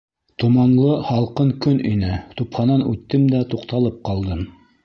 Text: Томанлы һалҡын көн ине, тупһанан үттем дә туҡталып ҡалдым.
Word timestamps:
Томанлы 0.43 0.95
һалҡын 1.09 1.51
көн 1.67 1.77
ине, 1.91 2.11
тупһанан 2.41 2.85
үттем 2.95 3.31
дә 3.37 3.47
туҡталып 3.55 4.05
ҡалдым. 4.11 4.47